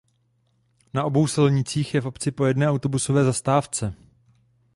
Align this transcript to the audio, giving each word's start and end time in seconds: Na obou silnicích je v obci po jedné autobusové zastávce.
Na 0.93 1.03
obou 1.05 1.27
silnicích 1.27 1.93
je 1.93 2.01
v 2.01 2.07
obci 2.07 2.31
po 2.31 2.45
jedné 2.45 2.69
autobusové 2.69 3.23
zastávce. 3.23 3.93